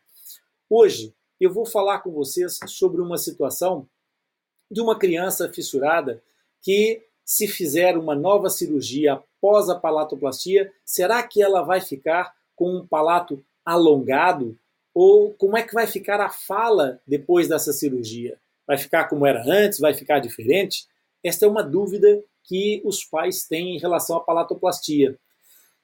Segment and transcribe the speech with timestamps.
[0.69, 1.13] Hoje
[1.45, 3.87] eu vou falar com vocês sobre uma situação
[4.69, 6.21] de uma criança fissurada
[6.61, 12.77] que se fizer uma nova cirurgia após a palatoplastia, será que ela vai ficar com
[12.77, 14.57] um palato alongado?
[14.93, 18.39] Ou como é que vai ficar a fala depois dessa cirurgia?
[18.65, 19.79] Vai ficar como era antes?
[19.79, 20.87] Vai ficar diferente?
[21.23, 25.17] Esta é uma dúvida que os pais têm em relação à palatoplastia.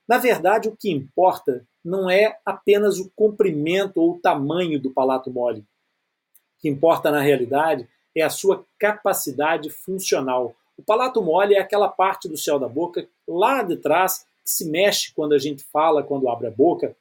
[0.07, 5.31] Na verdade, o que importa não é apenas o comprimento ou o tamanho do palato
[5.31, 5.59] mole.
[5.59, 11.87] O que importa na realidade é a sua capacidade funcional, o palato mole é aquela
[11.87, 16.03] parte do céu da boca lá de trás que se mexe quando a gente fala,
[16.03, 16.95] quando abre a boca,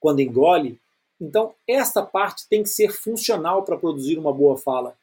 [0.00, 0.80] quando engole.
[1.20, 4.96] Então, esta parte tem que ser funcional para produzir uma boa fala.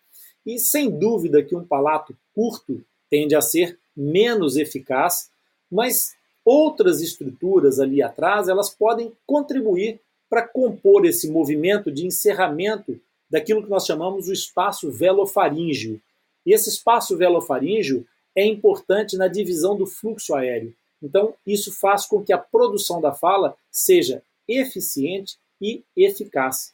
[0.46, 5.30] E sem dúvida que um palato curto tende a ser menos eficaz,
[5.70, 6.15] mas
[6.46, 13.70] outras estruturas ali atrás, elas podem contribuir para compor esse movimento de encerramento daquilo que
[13.70, 16.00] nós chamamos o espaço velofaríngeo,
[16.46, 20.74] e esse espaço velofaríngeo é importante na divisão do fluxo aéreo.
[21.02, 26.74] Então, isso faz com que a produção da fala seja eficiente e eficaz.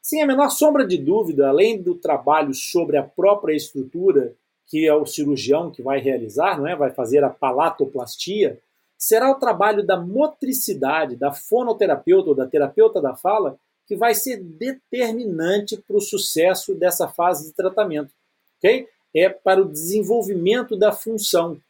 [0.00, 4.34] Sem a menor sombra de dúvida, além do trabalho sobre a própria estrutura,
[4.66, 6.74] que é o cirurgião que vai realizar, não é?
[6.74, 8.58] vai fazer a palatoplastia,
[9.02, 14.36] será o trabalho da motricidade, da fonoterapeuta ou da terapeuta da fala, que vai ser
[14.36, 18.12] determinante para o sucesso dessa fase de tratamento.
[18.58, 18.88] Okay?
[19.14, 21.60] é para o desenvolvimento da função.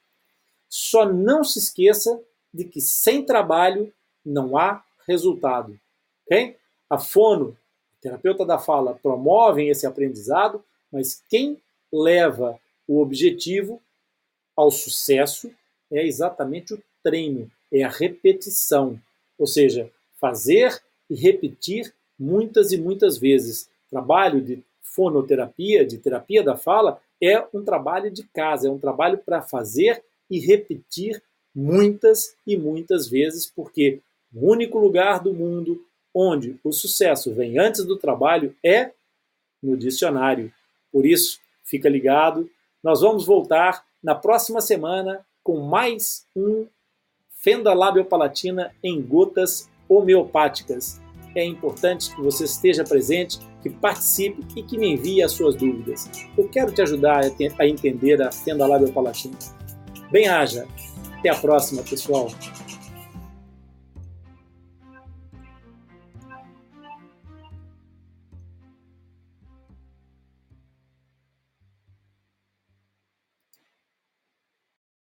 [0.69, 2.21] Só não se esqueça
[2.53, 3.92] de que sem trabalho
[4.25, 5.78] não há resultado.
[6.25, 6.56] Okay?
[6.88, 7.56] A fono,
[8.00, 11.60] terapeuta da fala, promovem esse aprendizado, mas quem
[11.92, 13.82] leva o objetivo
[14.56, 15.50] ao sucesso
[15.91, 18.98] é exatamente o treino, é a repetição.
[19.38, 19.90] Ou seja,
[20.20, 23.68] fazer e repetir muitas e muitas vezes.
[23.90, 29.18] Trabalho de fonoterapia, de terapia da fala, é um trabalho de casa, é um trabalho
[29.18, 31.22] para fazer e repetir
[31.54, 34.00] muitas e muitas vezes, porque
[34.34, 38.91] o único lugar do mundo onde o sucesso vem antes do trabalho é
[39.62, 40.52] no dicionário.
[40.91, 42.50] Por isso, fica ligado.
[42.82, 46.66] Nós vamos voltar na próxima semana com mais um
[47.42, 51.00] Fenda Labiopalatina em gotas homeopáticas
[51.34, 56.08] é importante que você esteja presente, que participe e que me envie as suas dúvidas.
[56.38, 57.22] Eu quero te ajudar
[57.58, 59.36] a entender a fenda lábio palatina.
[60.12, 60.69] Bem haja.
[61.19, 62.30] Até a próxima, pessoal.